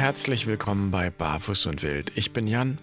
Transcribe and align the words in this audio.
Herzlich 0.00 0.46
willkommen 0.46 0.90
bei 0.90 1.10
Barfuß 1.10 1.66
und 1.66 1.82
Wild. 1.82 2.12
Ich 2.14 2.32
bin 2.32 2.46
Jan 2.46 2.78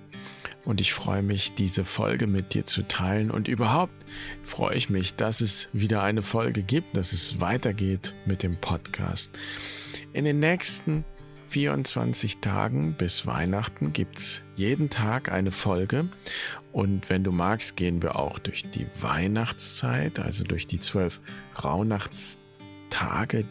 und 0.65 0.79
ich 0.79 0.93
freue 0.93 1.23
mich, 1.23 1.55
diese 1.55 1.83
Folge 1.83 2.27
mit 2.27 2.53
dir 2.53 2.63
zu 2.63 2.87
teilen. 2.87 3.31
Und 3.31 3.47
überhaupt 3.47 4.05
freue 4.43 4.75
ich 4.75 4.91
mich, 4.91 5.15
dass 5.15 5.41
es 5.41 5.67
wieder 5.73 6.03
eine 6.03 6.21
Folge 6.21 6.61
gibt, 6.61 6.95
dass 6.95 7.13
es 7.13 7.41
weitergeht 7.41 8.13
mit 8.27 8.43
dem 8.43 8.55
Podcast. 8.61 9.35
In 10.13 10.25
den 10.25 10.39
nächsten 10.39 11.05
24 11.49 12.37
Tagen 12.37 12.93
bis 12.93 13.25
Weihnachten 13.25 13.93
gibt 13.93 14.19
es 14.19 14.43
jeden 14.55 14.91
Tag 14.91 15.31
eine 15.31 15.51
Folge. 15.51 16.07
Und 16.71 17.09
wenn 17.09 17.23
du 17.23 17.31
magst, 17.31 17.77
gehen 17.77 18.03
wir 18.03 18.15
auch 18.17 18.37
durch 18.37 18.69
die 18.69 18.85
Weihnachtszeit, 19.01 20.19
also 20.19 20.43
durch 20.43 20.67
die 20.67 20.79
zwölf 20.79 21.19
Rauhnachtstage, 21.63 22.46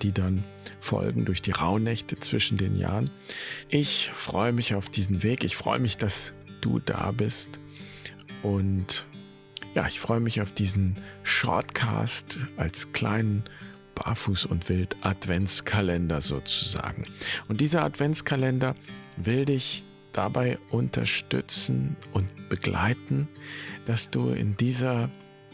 die 0.03 0.13
dann 0.13 0.43
folgen, 0.81 1.25
durch 1.25 1.43
die 1.43 1.53
Rauhnächte 1.53 2.19
zwischen 2.19 2.57
den 2.57 2.77
Jahren. 2.77 3.11
Ich 3.69 4.11
freue 4.15 4.53
mich 4.53 4.75
auf 4.75 4.89
diesen 4.89 5.23
Weg. 5.23 5.45
Ich 5.45 5.57
freue 5.57 5.79
mich, 5.79 5.97
dass 5.97 6.35
du 6.61 6.79
da 6.79 7.13
bist. 7.13 7.59
Und 8.43 9.07
ja, 9.75 9.87
ich 9.87 10.01
freue 10.01 10.21
mich 10.21 10.41
auf 10.41 10.53
diesen 10.53 10.95
Shortcast 11.23 12.39
als 12.57 12.93
kleinen 12.93 13.45
Barfuß 13.95 14.47
und 14.47 14.69
Wild 14.69 14.97
Adventskalender 15.01 16.21
sozusagen. 16.21 17.05
Und 17.49 17.61
dieser 17.61 17.83
Adventskalender 17.83 18.75
will 19.17 19.45
dich 19.45 19.85
dabei 20.13 20.59
unterstützen 20.71 21.97
und 22.13 22.49
begleiten, 22.49 23.29
dass 23.85 24.11
du 24.11 24.31
in 24.31 24.57
dieser 24.57 25.11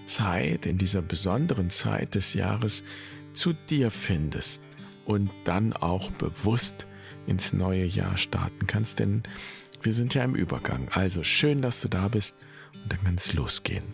Zeit, 0.06 0.66
in 0.66 0.78
dieser 0.78 1.02
besonderen 1.02 1.70
Zeit 1.70 2.14
des 2.14 2.34
Jahres 2.34 2.84
zu 3.32 3.52
dir 3.52 3.91
findest 3.91 4.62
und 5.05 5.30
dann 5.44 5.72
auch 5.72 6.11
bewusst 6.12 6.86
ins 7.27 7.52
neue 7.52 7.84
Jahr 7.84 8.16
starten 8.16 8.66
kannst, 8.66 8.98
denn 8.98 9.22
wir 9.83 9.92
sind 9.92 10.14
ja 10.14 10.25
im 10.25 10.34
Übergang. 10.34 10.88
Also 10.91 11.25
schön, 11.25 11.62
dass 11.62 11.80
du 11.80 11.88
da 11.88 12.08
bist 12.08 12.36
und 12.83 12.92
dann 12.92 13.03
kann 13.05 13.14
es 13.16 13.33
losgehen. 13.33 13.84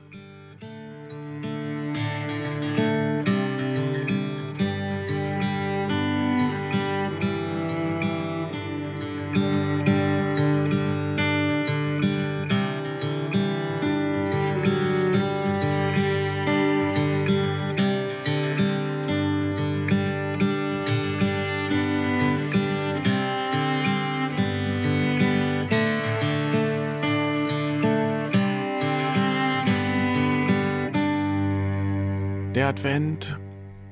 Der 32.69 32.75
Advent 32.75 33.39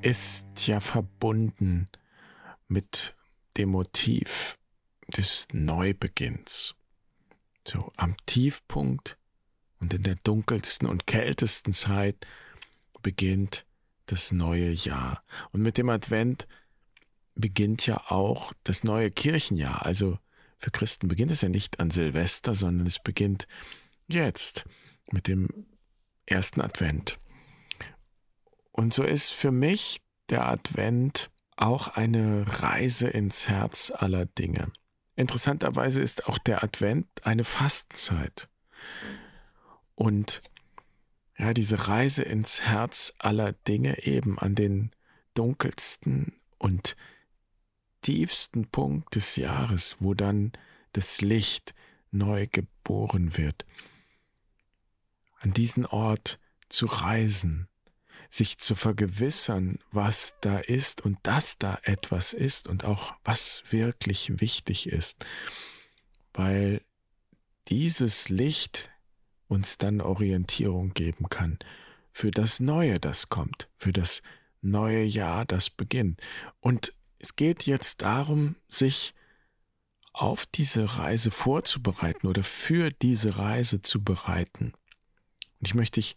ist 0.02 0.66
ja 0.66 0.80
verbunden 0.80 1.88
mit 2.68 3.14
dem 3.56 3.70
Motiv 3.70 4.58
des 5.16 5.48
Neubeginns. 5.50 6.74
So 7.66 7.90
am 7.96 8.18
Tiefpunkt 8.26 9.16
und 9.80 9.94
in 9.94 10.02
der 10.02 10.16
dunkelsten 10.16 10.86
und 10.86 11.06
kältesten 11.06 11.72
Zeit 11.72 12.26
beginnt 13.00 13.64
das 14.04 14.32
neue 14.32 14.72
Jahr. 14.72 15.22
Und 15.52 15.62
mit 15.62 15.78
dem 15.78 15.88
Advent 15.88 16.46
beginnt 17.34 17.86
ja 17.86 18.10
auch 18.10 18.52
das 18.64 18.84
neue 18.84 19.10
Kirchenjahr. 19.10 19.86
Also 19.86 20.18
für 20.58 20.70
Christen 20.70 21.08
beginnt 21.08 21.30
es 21.30 21.40
ja 21.40 21.48
nicht 21.48 21.80
an 21.80 21.90
Silvester, 21.90 22.54
sondern 22.54 22.86
es 22.86 22.98
beginnt 22.98 23.48
jetzt 24.06 24.66
mit 25.10 25.28
dem 25.28 25.64
ersten 26.26 26.60
Advent. 26.60 27.18
Und 28.76 28.92
so 28.92 29.02
ist 29.02 29.32
für 29.32 29.50
mich 29.50 30.02
der 30.28 30.46
Advent 30.46 31.30
auch 31.56 31.88
eine 31.88 32.44
Reise 32.62 33.08
ins 33.08 33.48
Herz 33.48 33.90
aller 33.90 34.26
Dinge. 34.26 34.70
Interessanterweise 35.14 36.02
ist 36.02 36.26
auch 36.26 36.36
der 36.36 36.62
Advent 36.62 37.06
eine 37.22 37.44
Fastenzeit. 37.44 38.50
Und 39.94 40.42
ja, 41.38 41.54
diese 41.54 41.88
Reise 41.88 42.22
ins 42.22 42.62
Herz 42.62 43.14
aller 43.18 43.54
Dinge 43.54 44.04
eben 44.04 44.38
an 44.38 44.54
den 44.54 44.90
dunkelsten 45.32 46.34
und 46.58 46.96
tiefsten 48.02 48.68
Punkt 48.68 49.14
des 49.14 49.36
Jahres, 49.36 49.96
wo 50.00 50.12
dann 50.12 50.52
das 50.92 51.22
Licht 51.22 51.74
neu 52.10 52.46
geboren 52.46 53.38
wird. 53.38 53.64
An 55.40 55.54
diesen 55.54 55.86
Ort 55.86 56.38
zu 56.68 56.84
reisen, 56.86 57.68
sich 58.28 58.58
zu 58.58 58.74
vergewissern, 58.74 59.78
was 59.90 60.36
da 60.40 60.58
ist 60.58 61.00
und 61.04 61.18
dass 61.22 61.58
da 61.58 61.78
etwas 61.82 62.32
ist 62.32 62.68
und 62.68 62.84
auch 62.84 63.14
was 63.24 63.62
wirklich 63.70 64.40
wichtig 64.40 64.88
ist, 64.88 65.26
weil 66.32 66.82
dieses 67.68 68.28
Licht 68.28 68.90
uns 69.48 69.78
dann 69.78 70.00
Orientierung 70.00 70.92
geben 70.94 71.28
kann 71.28 71.58
für 72.12 72.30
das 72.30 72.60
Neue, 72.60 72.98
das 72.98 73.28
kommt, 73.28 73.68
für 73.76 73.92
das 73.92 74.22
neue 74.60 75.02
Jahr, 75.04 75.44
das 75.44 75.70
beginnt. 75.70 76.20
Und 76.60 76.92
es 77.18 77.36
geht 77.36 77.64
jetzt 77.64 78.02
darum, 78.02 78.56
sich 78.68 79.14
auf 80.12 80.46
diese 80.46 80.98
Reise 80.98 81.30
vorzubereiten 81.30 82.26
oder 82.26 82.42
für 82.42 82.90
diese 82.90 83.36
Reise 83.36 83.82
zu 83.82 84.02
bereiten. 84.02 84.72
Und 85.60 85.68
ich 85.68 85.74
möchte 85.74 86.00
dich 86.00 86.16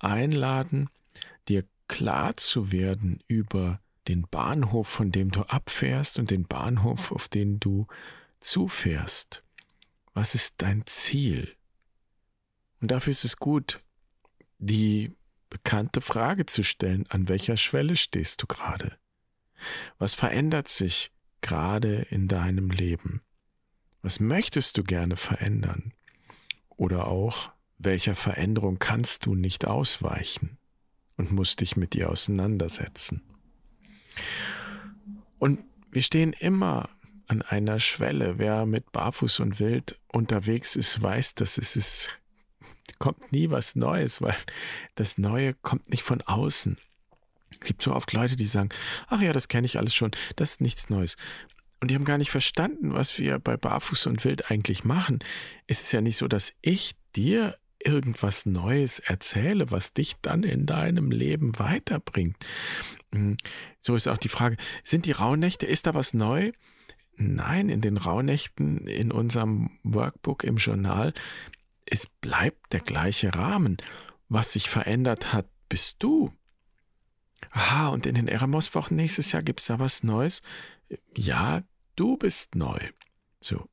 einladen, 0.00 0.90
dir 1.48 1.64
klar 1.88 2.36
zu 2.36 2.72
werden 2.72 3.22
über 3.28 3.80
den 4.08 4.22
Bahnhof, 4.22 4.88
von 4.88 5.10
dem 5.10 5.30
du 5.30 5.42
abfährst 5.42 6.18
und 6.18 6.30
den 6.30 6.46
Bahnhof, 6.46 7.12
auf 7.12 7.28
den 7.28 7.58
du 7.60 7.86
zufährst. 8.40 9.42
Was 10.14 10.34
ist 10.34 10.62
dein 10.62 10.86
Ziel? 10.86 11.54
Und 12.80 12.90
dafür 12.90 13.10
ist 13.10 13.24
es 13.24 13.36
gut, 13.36 13.80
die 14.58 15.12
bekannte 15.50 16.00
Frage 16.00 16.46
zu 16.46 16.62
stellen, 16.62 17.06
an 17.08 17.28
welcher 17.28 17.56
Schwelle 17.56 17.96
stehst 17.96 18.42
du 18.42 18.46
gerade? 18.46 18.96
Was 19.98 20.14
verändert 20.14 20.68
sich 20.68 21.12
gerade 21.40 22.02
in 22.10 22.28
deinem 22.28 22.70
Leben? 22.70 23.22
Was 24.02 24.20
möchtest 24.20 24.76
du 24.78 24.84
gerne 24.84 25.16
verändern? 25.16 25.92
Oder 26.76 27.08
auch, 27.08 27.50
welcher 27.78 28.14
Veränderung 28.14 28.78
kannst 28.78 29.26
du 29.26 29.34
nicht 29.34 29.66
ausweichen? 29.66 30.58
Und 31.16 31.32
musst 31.32 31.60
dich 31.60 31.76
mit 31.76 31.94
ihr 31.94 32.10
auseinandersetzen. 32.10 33.22
Und 35.38 35.60
wir 35.90 36.02
stehen 36.02 36.32
immer 36.32 36.88
an 37.26 37.42
einer 37.42 37.78
Schwelle. 37.78 38.38
Wer 38.38 38.66
mit 38.66 38.92
Barfuß 38.92 39.40
und 39.40 39.60
Wild 39.60 39.98
unterwegs 40.08 40.76
ist, 40.76 41.02
weiß, 41.02 41.34
dass 41.34 41.58
es 41.58 41.76
ist, 41.76 42.10
kommt 42.98 43.32
nie 43.32 43.50
was 43.50 43.76
Neues, 43.76 44.22
weil 44.22 44.36
das 44.94 45.18
Neue 45.18 45.54
kommt 45.54 45.90
nicht 45.90 46.02
von 46.02 46.22
außen. 46.22 46.78
Es 47.50 47.60
gibt 47.60 47.82
so 47.82 47.94
oft 47.94 48.12
Leute, 48.12 48.36
die 48.36 48.46
sagen, 48.46 48.68
ach 49.08 49.20
ja, 49.20 49.32
das 49.32 49.48
kenne 49.48 49.66
ich 49.66 49.78
alles 49.78 49.94
schon, 49.94 50.10
das 50.36 50.52
ist 50.52 50.60
nichts 50.60 50.90
Neues. 50.90 51.16
Und 51.80 51.90
die 51.90 51.94
haben 51.94 52.04
gar 52.04 52.18
nicht 52.18 52.30
verstanden, 52.30 52.94
was 52.94 53.18
wir 53.18 53.38
bei 53.38 53.56
Barfuß 53.56 54.06
und 54.06 54.24
Wild 54.24 54.50
eigentlich 54.50 54.84
machen. 54.84 55.18
Es 55.66 55.80
ist 55.80 55.92
ja 55.92 56.00
nicht 56.00 56.16
so, 56.16 56.26
dass 56.26 56.54
ich 56.62 56.92
dir 57.14 57.56
irgendwas 57.78 58.46
Neues 58.46 58.98
erzähle, 58.98 59.70
was 59.70 59.92
dich 59.92 60.16
dann 60.22 60.42
in 60.42 60.66
deinem 60.66 61.10
Leben 61.10 61.58
weiterbringt. 61.58 62.36
Hm, 63.12 63.36
so 63.80 63.94
ist 63.94 64.08
auch 64.08 64.18
die 64.18 64.28
Frage, 64.28 64.56
sind 64.82 65.06
die 65.06 65.12
Rauhnächte, 65.12 65.66
ist 65.66 65.86
da 65.86 65.94
was 65.94 66.14
neu? 66.14 66.52
Nein, 67.16 67.68
in 67.68 67.80
den 67.80 67.96
Rauhnächten, 67.96 68.86
in 68.86 69.10
unserem 69.10 69.70
Workbook 69.82 70.44
im 70.44 70.56
Journal, 70.56 71.14
es 71.86 72.08
bleibt 72.20 72.72
der 72.72 72.80
gleiche 72.80 73.34
Rahmen. 73.34 73.78
Was 74.28 74.52
sich 74.52 74.68
verändert 74.68 75.32
hat, 75.32 75.48
bist 75.68 75.96
du. 76.00 76.32
Aha, 77.50 77.88
und 77.88 78.06
in 78.06 78.16
den 78.16 78.28
Eramos-Wochen 78.28 78.96
nächstes 78.96 79.32
Jahr 79.32 79.42
gibt 79.42 79.60
es 79.60 79.66
da 79.66 79.78
was 79.78 80.02
Neues? 80.02 80.42
Ja, 81.16 81.62
du 81.94 82.16
bist 82.16 82.54
neu. 82.54 82.78
So, 83.40 83.68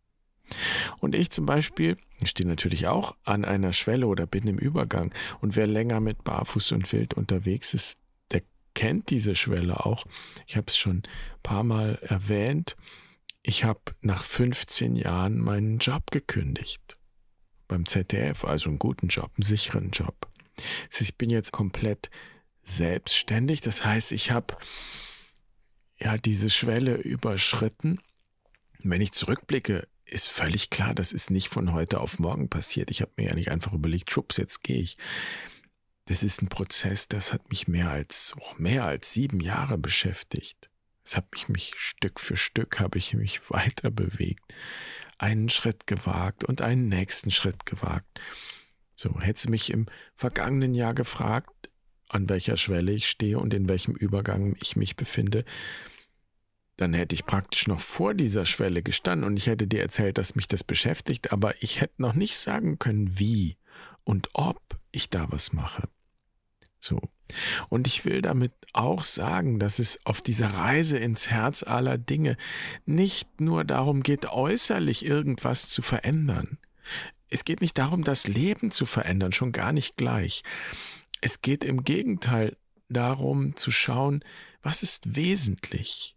und 0.99 1.15
ich 1.15 1.29
zum 1.29 1.45
Beispiel 1.45 1.97
stehe 2.23 2.47
natürlich 2.47 2.87
auch 2.87 3.15
an 3.23 3.45
einer 3.45 3.73
Schwelle 3.73 4.07
oder 4.07 4.25
bin 4.25 4.47
im 4.47 4.57
Übergang. 4.57 5.13
Und 5.41 5.55
wer 5.55 5.67
länger 5.67 5.99
mit 5.99 6.23
Barfuß 6.23 6.71
und 6.73 6.91
Wild 6.91 7.13
unterwegs 7.13 7.73
ist, 7.73 7.97
der 8.31 8.41
kennt 8.73 9.09
diese 9.09 9.35
Schwelle 9.35 9.85
auch. 9.85 10.05
Ich 10.47 10.55
habe 10.55 10.67
es 10.67 10.77
schon 10.77 10.97
ein 10.97 11.03
paar 11.43 11.63
Mal 11.63 11.99
erwähnt. 12.01 12.75
Ich 13.41 13.63
habe 13.63 13.81
nach 14.01 14.23
15 14.23 14.95
Jahren 14.95 15.39
meinen 15.39 15.79
Job 15.79 16.11
gekündigt. 16.11 16.97
Beim 17.67 17.85
ZDF, 17.85 18.45
also 18.45 18.69
einen 18.69 18.79
guten 18.79 19.07
Job, 19.07 19.31
einen 19.35 19.43
sicheren 19.43 19.91
Job. 19.91 20.27
Ich 20.97 21.15
bin 21.17 21.29
jetzt 21.29 21.51
komplett 21.51 22.09
selbstständig. 22.63 23.61
Das 23.61 23.83
heißt, 23.83 24.11
ich 24.11 24.31
habe 24.31 24.55
ja 25.97 26.17
diese 26.17 26.49
Schwelle 26.49 26.95
überschritten 26.95 27.99
wenn 28.83 29.01
ich 29.01 29.13
zurückblicke, 29.13 29.87
ist 30.13 30.29
völlig 30.29 30.69
klar, 30.69 30.93
das 30.93 31.11
ist 31.11 31.31
nicht 31.31 31.49
von 31.49 31.73
heute 31.73 31.99
auf 31.99 32.19
morgen 32.19 32.49
passiert. 32.49 32.91
Ich 32.91 33.01
habe 33.01 33.11
mir 33.17 33.29
ja 33.29 33.35
nicht 33.35 33.49
einfach 33.49 33.73
überlegt, 33.73 34.11
schubs, 34.11 34.37
jetzt 34.37 34.63
gehe 34.63 34.79
ich. 34.79 34.97
Das 36.05 36.23
ist 36.23 36.41
ein 36.41 36.49
Prozess, 36.49 37.07
das 37.07 37.33
hat 37.33 37.49
mich 37.49 37.67
mehr 37.67 37.89
als, 37.89 38.35
oh, 38.39 38.53
mehr 38.57 38.83
als 38.83 39.13
sieben 39.13 39.39
Jahre 39.39 39.77
beschäftigt. 39.77 40.69
Es 41.03 41.17
hat 41.17 41.31
mich, 41.31 41.49
mich 41.49 41.73
Stück 41.77 42.19
für 42.19 42.37
Stück 42.37 42.79
habe 42.79 42.97
ich 42.97 43.13
mich 43.13 43.49
weiter 43.49 43.89
bewegt, 43.89 44.53
einen 45.17 45.49
Schritt 45.49 45.87
gewagt 45.87 46.43
und 46.43 46.61
einen 46.61 46.87
nächsten 46.87 47.31
Schritt 47.31 47.65
gewagt. 47.65 48.21
So, 48.95 49.19
hättest 49.19 49.45
du 49.45 49.49
mich 49.49 49.71
im 49.71 49.87
vergangenen 50.15 50.75
Jahr 50.75 50.93
gefragt, 50.93 51.69
an 52.07 52.29
welcher 52.29 52.57
Schwelle 52.57 52.91
ich 52.91 53.09
stehe 53.09 53.39
und 53.39 53.53
in 53.53 53.67
welchem 53.67 53.95
Übergang 53.95 54.55
ich 54.61 54.75
mich 54.75 54.95
befinde, 54.95 55.43
dann 56.77 56.93
hätte 56.93 57.15
ich 57.15 57.25
praktisch 57.25 57.67
noch 57.67 57.79
vor 57.79 58.13
dieser 58.13 58.45
Schwelle 58.45 58.81
gestanden 58.81 59.27
und 59.27 59.37
ich 59.37 59.47
hätte 59.47 59.67
dir 59.67 59.81
erzählt, 59.81 60.17
dass 60.17 60.35
mich 60.35 60.47
das 60.47 60.63
beschäftigt, 60.63 61.31
aber 61.31 61.61
ich 61.61 61.81
hätte 61.81 62.01
noch 62.01 62.13
nicht 62.13 62.37
sagen 62.37 62.79
können, 62.79 63.19
wie 63.19 63.57
und 64.03 64.29
ob 64.33 64.59
ich 64.91 65.09
da 65.09 65.31
was 65.31 65.53
mache. 65.53 65.87
So. 66.79 66.99
Und 67.69 67.87
ich 67.87 68.05
will 68.05 68.21
damit 68.21 68.53
auch 68.73 69.03
sagen, 69.03 69.59
dass 69.59 69.79
es 69.79 70.05
auf 70.05 70.21
dieser 70.21 70.47
Reise 70.47 70.97
ins 70.97 71.29
Herz 71.29 71.63
aller 71.63 71.97
Dinge 71.97 72.37
nicht 72.85 73.39
nur 73.39 73.63
darum 73.63 74.03
geht, 74.03 74.25
äußerlich 74.25 75.05
irgendwas 75.05 75.69
zu 75.69 75.81
verändern. 75.81 76.57
Es 77.29 77.45
geht 77.45 77.61
nicht 77.61 77.77
darum, 77.77 78.03
das 78.03 78.27
Leben 78.27 78.69
zu 78.69 78.85
verändern, 78.85 79.31
schon 79.31 79.51
gar 79.51 79.71
nicht 79.71 79.97
gleich. 79.97 80.43
Es 81.21 81.41
geht 81.41 81.63
im 81.63 81.83
Gegenteil 81.83 82.57
darum 82.89 83.55
zu 83.55 83.71
schauen, 83.71 84.23
was 84.61 84.83
ist 84.83 85.15
wesentlich? 85.15 86.15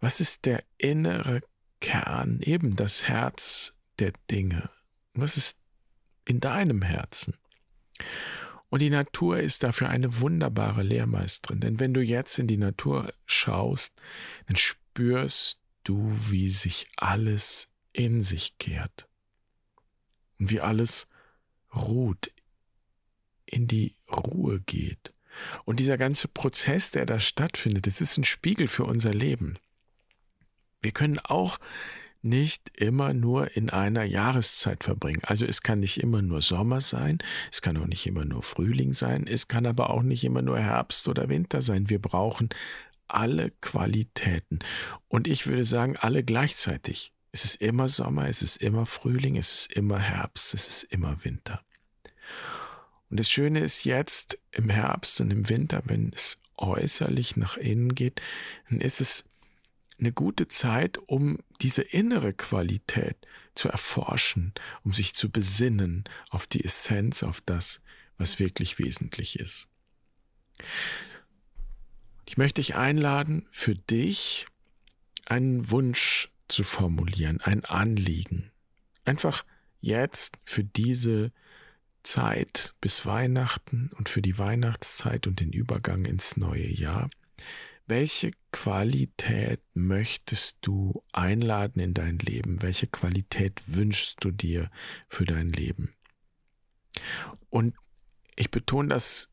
Was 0.00 0.20
ist 0.20 0.46
der 0.46 0.62
innere 0.76 1.42
Kern, 1.80 2.40
eben 2.40 2.76
das 2.76 3.08
Herz 3.08 3.78
der 3.98 4.12
Dinge? 4.30 4.70
Was 5.14 5.36
ist 5.36 5.60
in 6.24 6.40
deinem 6.40 6.82
Herzen? 6.82 7.34
Und 8.70 8.80
die 8.80 8.90
Natur 8.90 9.40
ist 9.40 9.62
dafür 9.62 9.88
eine 9.88 10.20
wunderbare 10.20 10.82
Lehrmeisterin, 10.82 11.60
denn 11.60 11.80
wenn 11.80 11.94
du 11.94 12.02
jetzt 12.02 12.38
in 12.38 12.46
die 12.46 12.58
Natur 12.58 13.12
schaust, 13.26 13.94
dann 14.46 14.56
spürst 14.56 15.60
du, 15.84 16.12
wie 16.30 16.48
sich 16.48 16.90
alles 16.96 17.72
in 17.92 18.22
sich 18.22 18.58
kehrt 18.58 19.08
und 20.38 20.50
wie 20.50 20.60
alles 20.60 21.08
ruht, 21.74 22.30
in 23.46 23.66
die 23.66 23.94
Ruhe 24.10 24.60
geht. 24.60 25.14
Und 25.64 25.80
dieser 25.80 25.96
ganze 25.96 26.28
Prozess, 26.28 26.90
der 26.90 27.06
da 27.06 27.20
stattfindet, 27.20 27.86
das 27.86 28.00
ist 28.00 28.18
ein 28.18 28.24
Spiegel 28.24 28.68
für 28.68 28.84
unser 28.84 29.14
Leben. 29.14 29.54
Wir 30.80 30.92
können 30.92 31.18
auch 31.20 31.58
nicht 32.22 32.70
immer 32.76 33.14
nur 33.14 33.56
in 33.56 33.70
einer 33.70 34.04
Jahreszeit 34.04 34.84
verbringen. 34.84 35.22
Also 35.22 35.46
es 35.46 35.62
kann 35.62 35.80
nicht 35.80 36.00
immer 36.00 36.20
nur 36.20 36.42
Sommer 36.42 36.80
sein, 36.80 37.18
es 37.50 37.62
kann 37.62 37.76
auch 37.76 37.86
nicht 37.86 38.06
immer 38.06 38.24
nur 38.24 38.42
Frühling 38.42 38.92
sein, 38.92 39.26
es 39.26 39.48
kann 39.48 39.66
aber 39.66 39.90
auch 39.90 40.02
nicht 40.02 40.24
immer 40.24 40.42
nur 40.42 40.58
Herbst 40.58 41.08
oder 41.08 41.28
Winter 41.28 41.62
sein. 41.62 41.88
Wir 41.88 42.00
brauchen 42.00 42.48
alle 43.06 43.50
Qualitäten. 43.60 44.58
Und 45.08 45.26
ich 45.26 45.46
würde 45.46 45.64
sagen, 45.64 45.96
alle 45.96 46.22
gleichzeitig. 46.22 47.12
Es 47.32 47.44
ist 47.44 47.56
immer 47.56 47.88
Sommer, 47.88 48.28
es 48.28 48.42
ist 48.42 48.56
immer 48.56 48.86
Frühling, 48.86 49.36
es 49.36 49.60
ist 49.60 49.72
immer 49.72 49.98
Herbst, 49.98 50.54
es 50.54 50.68
ist 50.68 50.82
immer 50.84 51.24
Winter. 51.24 51.62
Und 53.10 53.20
das 53.20 53.30
Schöne 53.30 53.60
ist 53.60 53.84
jetzt 53.84 54.38
im 54.50 54.68
Herbst 54.68 55.20
und 55.20 55.30
im 55.30 55.48
Winter, 55.48 55.82
wenn 55.86 56.10
es 56.14 56.38
äußerlich 56.56 57.36
nach 57.36 57.56
innen 57.56 57.94
geht, 57.94 58.20
dann 58.68 58.80
ist 58.80 59.00
es 59.00 59.24
eine 59.98 60.12
gute 60.12 60.46
Zeit, 60.46 60.98
um 61.06 61.38
diese 61.60 61.82
innere 61.82 62.32
Qualität 62.32 63.16
zu 63.54 63.68
erforschen, 63.68 64.54
um 64.84 64.92
sich 64.92 65.14
zu 65.14 65.30
besinnen 65.30 66.04
auf 66.30 66.46
die 66.46 66.64
Essenz, 66.64 67.22
auf 67.22 67.40
das, 67.40 67.80
was 68.16 68.38
wirklich 68.38 68.78
wesentlich 68.78 69.38
ist. 69.38 69.68
Ich 72.26 72.36
möchte 72.36 72.60
dich 72.60 72.76
einladen, 72.76 73.46
für 73.50 73.74
dich 73.74 74.46
einen 75.26 75.70
Wunsch 75.70 76.28
zu 76.48 76.62
formulieren, 76.62 77.40
ein 77.40 77.64
Anliegen. 77.64 78.50
Einfach 79.04 79.44
jetzt 79.80 80.38
für 80.44 80.64
diese 80.64 81.32
Zeit 82.02 82.74
bis 82.80 83.06
Weihnachten 83.06 83.90
und 83.96 84.08
für 84.08 84.22
die 84.22 84.38
Weihnachtszeit 84.38 85.26
und 85.26 85.40
den 85.40 85.52
Übergang 85.52 86.04
ins 86.04 86.36
neue 86.36 86.68
Jahr 86.68 87.10
welche 87.88 88.32
Qualität 88.52 89.60
möchtest 89.74 90.58
du 90.60 91.02
einladen 91.12 91.80
in 91.80 91.94
dein 91.94 92.18
Leben? 92.18 92.62
Welche 92.62 92.86
Qualität 92.86 93.62
wünschst 93.66 94.18
du 94.20 94.30
dir 94.30 94.70
für 95.08 95.24
dein 95.24 95.48
Leben? 95.48 95.94
Und 97.48 97.74
ich 98.36 98.50
betone 98.50 98.88
das 98.88 99.30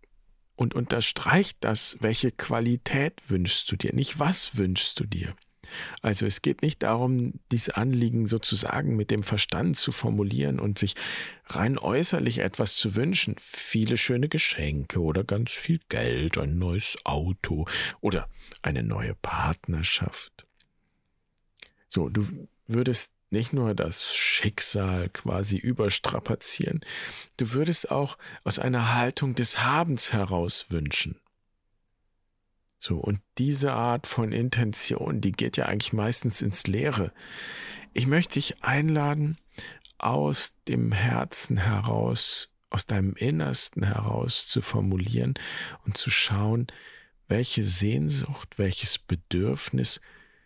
und 0.55 0.73
unterstreicht 0.73 1.57
das, 1.59 1.97
welche 1.99 2.31
Qualität 2.31 3.29
wünschst 3.29 3.71
du 3.71 3.75
dir, 3.75 3.93
nicht 3.93 4.19
was 4.19 4.57
wünschst 4.57 4.99
du 4.99 5.05
dir. 5.05 5.35
Also 6.01 6.25
es 6.25 6.41
geht 6.41 6.61
nicht 6.61 6.83
darum, 6.83 7.39
diese 7.51 7.77
Anliegen 7.77 8.27
sozusagen 8.27 8.95
mit 8.95 9.11
dem 9.11 9.23
Verstand 9.23 9.77
zu 9.77 9.91
formulieren 9.91 10.59
und 10.59 10.77
sich 10.77 10.95
rein 11.47 11.77
äußerlich 11.77 12.39
etwas 12.39 12.75
zu 12.75 12.95
wünschen. 12.95 13.35
Viele 13.39 13.97
schöne 13.97 14.29
Geschenke 14.29 14.99
oder 15.01 15.23
ganz 15.23 15.53
viel 15.53 15.79
Geld, 15.89 16.37
ein 16.37 16.57
neues 16.57 16.97
Auto 17.05 17.65
oder 18.01 18.29
eine 18.61 18.83
neue 18.83 19.15
Partnerschaft. 19.15 20.45
So, 21.87 22.09
du 22.09 22.27
würdest 22.67 23.11
nicht 23.29 23.53
nur 23.53 23.73
das 23.73 24.15
Schicksal 24.15 25.09
quasi 25.09 25.57
überstrapazieren, 25.57 26.81
du 27.37 27.51
würdest 27.53 27.91
auch 27.91 28.17
aus 28.43 28.59
einer 28.59 28.93
Haltung 28.95 29.35
des 29.35 29.63
Habens 29.63 30.13
heraus 30.13 30.67
wünschen. 30.69 31.19
So, 32.87 32.97
und 32.97 33.19
diese 33.39 33.73
Art 33.73 34.05
von 34.05 34.31
Intention, 34.31 35.19
die 35.19 35.31
geht 35.31 35.57
ja 35.57 35.65
eigentlich 35.65 35.91
meistens 35.91 36.43
ins 36.43 36.67
Leere. 36.67 37.11
Ich 37.93 38.05
möchte 38.05 38.35
dich 38.35 38.63
einladen, 38.63 39.39
aus 39.97 40.53
dem 40.67 40.91
Herzen 40.91 41.57
heraus, 41.57 42.53
aus 42.69 42.85
deinem 42.85 43.15
Innersten 43.15 43.81
heraus 43.81 44.45
zu 44.47 44.61
formulieren 44.61 45.33
und 45.83 45.97
zu 45.97 46.11
schauen, 46.11 46.67
welche 47.27 47.63
Sehnsucht, 47.63 48.59
welches 48.59 48.99
Bedürfnis 48.99 49.99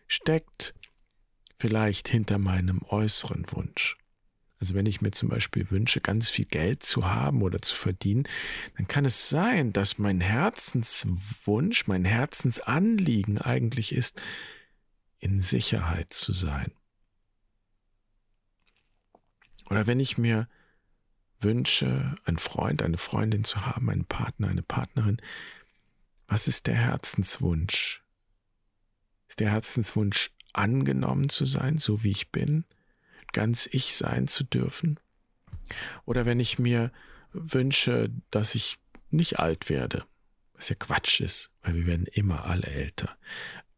steckt 0.08 0.74
vielleicht 1.58 2.08
hinter 2.08 2.38
meinem 2.38 2.82
äußeren 2.88 3.48
Wunsch. 3.52 3.98
Also 4.60 4.74
wenn 4.74 4.86
ich 4.86 5.02
mir 5.02 5.12
zum 5.12 5.30
Beispiel 5.30 5.72
wünsche, 5.72 6.02
ganz 6.02 6.30
viel 6.30 6.46
Geld 6.46 6.84
zu 6.84 7.10
haben 7.10 7.42
oder 7.42 7.62
zu 7.62 7.76
verdienen, 7.76 8.28
dann 8.76 8.88
kann 8.88 9.06
es 9.06 9.30
sein, 9.30 9.72
dass 9.72 9.98
mein 9.98 10.20
Herzenswunsch, 10.20 11.88
mein 11.88 12.04
Herzensanliegen 12.04 13.38
eigentlich 13.40 13.96
ist, 13.96 14.22
in 15.20 15.40
Sicherheit 15.40 16.12
zu 16.14 16.34
sein. 16.34 16.72
Oder 19.70 19.88
wenn 19.88 20.00
ich 20.00 20.18
mir 20.18 20.50
wünsche, 21.40 22.18
einen 22.26 22.38
Freund, 22.38 22.82
eine 22.82 22.98
Freundin 22.98 23.46
zu 23.46 23.66
haben, 23.66 23.90
einen 23.90 24.06
Partner, 24.06 24.50
eine 24.50 24.64
Partnerin, 24.64 25.22
was 26.28 26.48
ist 26.48 26.68
der 26.68 26.76
Herzenswunsch? 26.76 28.04
Ist 29.30 29.40
der 29.40 29.52
Herzenswunsch 29.52 30.32
angenommen 30.52 31.30
zu 31.30 31.46
sein, 31.46 31.78
so 31.78 32.04
wie 32.04 32.12
ich 32.12 32.32
bin? 32.32 32.66
Ganz 33.34 33.68
ich 33.72 33.96
sein 33.96 34.28
zu 34.28 34.44
dürfen. 34.44 35.00
Oder 36.06 36.26
wenn 36.26 36.40
ich 36.40 36.60
mir 36.60 36.92
wünsche, 37.32 38.10
dass 38.32 38.56
ich 38.56 38.78
nicht 39.12 39.40
alt 39.40 39.70
werde, 39.70 40.06
was 40.54 40.70
ja 40.70 40.76
Quatsch 40.76 41.22
ist, 41.22 41.52
weil 41.62 41.76
wir 41.76 41.86
werden 41.86 42.08
immer 42.08 42.46
alle 42.46 42.68
älter. 42.68 43.18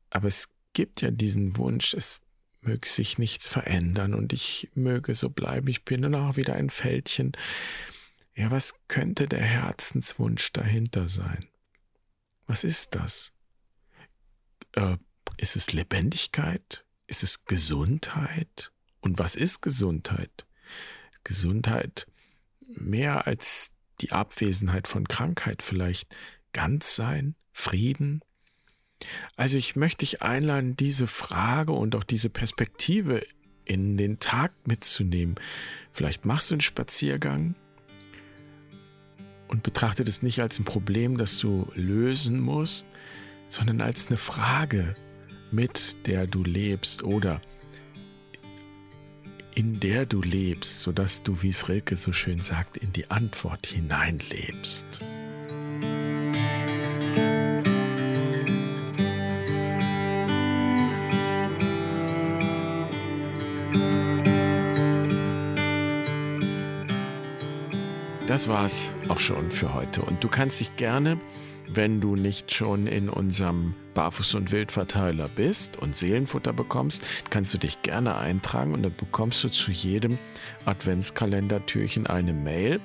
Aber 0.10 0.28
es 0.28 0.50
gibt 0.74 1.02
ja 1.02 1.12
diesen 1.12 1.58
Wunsch, 1.58 1.94
es 1.94 2.22
möge 2.62 2.88
sich 2.88 3.18
nichts 3.18 3.48
verändern 3.48 4.14
und 4.14 4.34
ich 4.34 4.70
möge 4.76 5.16
so 5.16 5.30
bleiben, 5.30 5.68
ich 5.68 5.84
bin 5.84 6.04
dann 6.04 6.16
auch 6.16 6.38
wieder 6.38 6.56
ein 6.56 6.70
Fältchen. 6.70 7.32
Ja, 8.36 8.52
was 8.52 8.80
könnte 8.88 9.28
der 9.28 9.42
Herzenswunsch 9.42 10.54
dahinter 10.54 11.10
sein? 11.10 11.48
Was 12.46 12.64
ist 12.64 12.96
das? 12.96 13.34
Äh, 14.74 14.98
ist 15.38 15.56
es 15.56 15.74
Lebendigkeit? 15.74 16.86
Ist 17.08 17.24
es 17.24 17.46
Gesundheit? 17.46 18.72
Und 19.02 19.20
was 19.20 19.36
ist 19.36 19.62
Gesundheit? 19.62 20.46
Gesundheit 21.24 22.08
mehr 22.68 23.28
als 23.28 23.74
die 24.00 24.12
Abwesenheit 24.12 24.88
von 24.88 25.08
Krankheit 25.08 25.62
vielleicht 25.62 26.16
ganz 26.54 26.96
sein, 26.96 27.36
Frieden. 27.52 28.22
Also 29.36 29.58
ich 29.58 29.76
möchte 29.76 30.06
dich 30.06 30.22
einladen, 30.22 30.76
diese 30.76 31.08
Frage 31.08 31.74
und 31.74 31.96
auch 31.96 32.04
diese 32.04 32.30
Perspektive 32.30 33.26
in 33.66 33.98
den 33.98 34.20
Tag 34.20 34.54
mitzunehmen. 34.66 35.36
Vielleicht 35.92 36.26
machst 36.26 36.52
du 36.52 36.56
einen 36.56 36.62
Spaziergang 36.62 37.56
und 39.48 39.64
betrachte 39.64 40.04
das 40.04 40.22
nicht 40.22 40.40
als 40.40 40.60
ein 40.60 40.66
Problem, 40.66 41.18
das 41.18 41.40
du 41.40 41.72
lösen 41.76 42.40
musst, 42.40 42.88
sondern 43.50 43.82
als 43.82 44.08
eine 44.08 44.18
Frage, 44.18 44.96
mit 45.52 46.08
der 46.08 46.28
du 46.28 46.44
lebst 46.44 47.04
oder 47.04 47.42
in 49.54 49.80
der 49.80 50.06
du 50.06 50.22
lebst, 50.22 50.82
sodass 50.82 51.24
du, 51.24 51.42
wie 51.42 51.50
es 51.50 51.70
Rilke 51.70 51.96
so 51.96 52.14
schön 52.14 52.42
sagt, 52.42 52.78
in 52.78 52.94
die 52.94 53.10
Antwort 53.10 53.68
hineinlebst. 53.68 55.02
Das 68.28 68.48
war's 68.48 68.94
auch 69.10 69.20
schon 69.20 69.52
für 69.52 69.74
heute. 69.74 70.02
Und 70.04 70.24
du 70.24 70.30
kannst 70.30 70.62
dich 70.62 70.78
gerne, 70.78 71.20
wenn 71.74 72.02
du 72.02 72.16
nicht 72.16 72.54
schon 72.54 72.88
in 72.88 73.10
unserem 73.10 73.74
Barfuß- 73.96 74.36
und 74.36 74.52
Wildverteiler 74.52 75.30
bist 75.30 75.78
und 75.78 75.96
Seelenfutter 75.96 76.54
bekommst, 76.54 77.06
kannst 77.30 77.54
du 77.54 77.58
dich 77.58 77.82
gerne 77.82 78.18
eintragen 78.18 78.74
und 78.74 78.84
dann 78.84 78.96
bekommst 78.96 79.44
du 79.44 79.50
zu 79.50 79.72
jedem 79.72 80.18
Adventskalendertürchen 80.66 82.08
eine 82.08 82.34
Mail. 82.34 82.80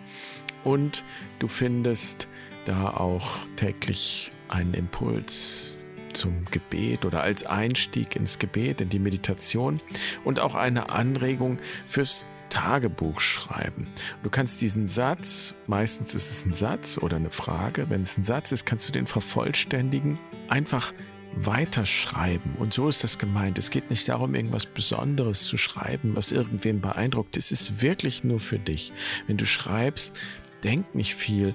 Und 0.65 1.05
du 1.39 1.49
findest 1.49 2.29
da 2.65 2.91
auch 2.91 3.39
täglich 3.57 4.33
einen 4.49 4.75
Impuls 4.75 5.79
zum 6.13 6.45
Gebet 6.51 7.05
oder 7.05 7.23
als 7.23 7.45
Einstieg 7.45 8.17
ins 8.17 8.39
Gebet, 8.39 8.81
in 8.81 8.89
die 8.89 8.99
Meditation 8.99 9.81
und 10.25 10.41
auch 10.41 10.55
eine 10.55 10.91
Anregung 10.91 11.59
fürs 11.87 12.27
Tagebuch 12.57 13.21
schreiben. 13.21 13.87
Du 14.23 14.31
kannst 14.31 14.63
diesen 14.63 14.87
Satz, 14.87 15.55
meistens 15.67 16.15
ist 16.15 16.31
es 16.31 16.47
ein 16.47 16.55
Satz 16.55 16.97
oder 16.97 17.17
eine 17.17 17.29
Frage, 17.29 17.91
wenn 17.91 18.01
es 18.01 18.17
ein 18.17 18.25
Satz 18.25 18.51
ist, 18.51 18.65
kannst 18.65 18.89
du 18.89 18.93
den 18.95 19.07
vervollständigen, 19.07 20.19
einfach 20.49 20.95
weiterschreiben. 21.35 22.55
Und 22.55 22.73
so 22.73 22.89
ist 22.89 23.05
das 23.05 23.19
gemeint. 23.19 23.59
Es 23.59 23.69
geht 23.69 23.91
nicht 23.91 24.09
darum, 24.09 24.35
irgendwas 24.35 24.65
Besonderes 24.65 25.45
zu 25.45 25.59
schreiben, 25.59 26.17
was 26.17 26.33
irgendwen 26.33 26.81
beeindruckt. 26.81 27.37
Es 27.37 27.53
ist 27.53 27.83
wirklich 27.83 28.25
nur 28.25 28.41
für 28.41 28.59
dich. 28.59 28.91
Wenn 29.27 29.37
du 29.37 29.45
schreibst, 29.45 30.19
denk 30.65 30.95
nicht 30.95 31.15
viel. 31.15 31.55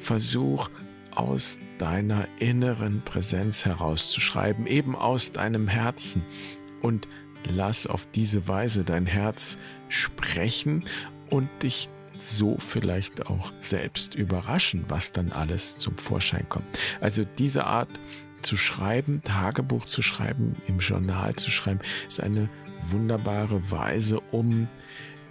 Versuch 0.00 0.68
aus 1.12 1.60
deiner 1.78 2.26
inneren 2.40 3.02
Präsenz 3.02 3.66
herauszuschreiben, 3.66 4.66
eben 4.66 4.96
aus 4.96 5.30
deinem 5.30 5.68
Herzen. 5.68 6.22
Und 6.82 7.06
lass 7.48 7.86
auf 7.86 8.10
diese 8.10 8.48
Weise 8.48 8.82
dein 8.82 9.06
Herz 9.06 9.58
sprechen 9.90 10.84
und 11.28 11.48
dich 11.62 11.90
so 12.18 12.56
vielleicht 12.58 13.26
auch 13.26 13.52
selbst 13.60 14.14
überraschen, 14.14 14.84
was 14.88 15.12
dann 15.12 15.32
alles 15.32 15.78
zum 15.78 15.96
Vorschein 15.96 16.48
kommt. 16.48 16.66
Also 17.00 17.24
diese 17.24 17.64
Art 17.64 17.88
zu 18.42 18.56
schreiben, 18.56 19.22
Tagebuch 19.22 19.84
zu 19.84 20.02
schreiben, 20.02 20.56
im 20.66 20.78
Journal 20.78 21.34
zu 21.34 21.50
schreiben, 21.50 21.80
ist 22.06 22.22
eine 22.22 22.48
wunderbare 22.88 23.70
Weise, 23.70 24.20
um 24.30 24.68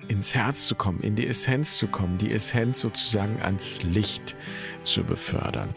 ins 0.07 0.33
Herz 0.33 0.67
zu 0.67 0.75
kommen, 0.75 1.01
in 1.01 1.15
die 1.15 1.27
Essenz 1.27 1.77
zu 1.77 1.87
kommen, 1.87 2.17
die 2.17 2.31
Essenz 2.31 2.81
sozusagen 2.81 3.41
ans 3.41 3.83
Licht 3.83 4.35
zu 4.83 5.03
befördern. 5.03 5.69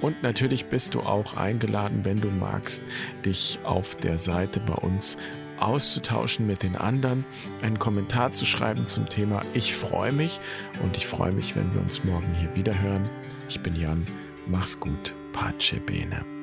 Und 0.00 0.22
natürlich 0.22 0.66
bist 0.66 0.94
du 0.94 1.00
auch 1.00 1.36
eingeladen, 1.36 2.04
wenn 2.04 2.20
du 2.20 2.28
magst, 2.28 2.82
dich 3.24 3.60
auf 3.62 3.96
der 3.96 4.18
Seite 4.18 4.58
bei 4.60 4.74
uns 4.74 5.16
auszutauschen 5.58 6.46
mit 6.46 6.62
den 6.62 6.76
anderen, 6.76 7.24
einen 7.62 7.78
Kommentar 7.78 8.32
zu 8.32 8.46
schreiben 8.46 8.86
zum 8.86 9.08
Thema. 9.08 9.42
Ich 9.54 9.74
freue 9.74 10.12
mich 10.12 10.40
und 10.82 10.96
ich 10.96 11.06
freue 11.06 11.32
mich, 11.32 11.56
wenn 11.56 11.72
wir 11.74 11.80
uns 11.80 12.04
morgen 12.04 12.34
hier 12.34 12.54
wieder 12.54 12.80
hören. 12.80 13.08
Ich 13.48 13.60
bin 13.60 13.74
Jan. 13.76 14.04
Mach's 14.46 14.78
gut. 14.78 15.14
Pace 15.32 15.80
bene. 15.84 16.35